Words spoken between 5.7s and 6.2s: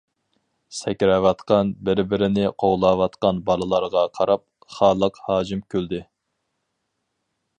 كۈلدى.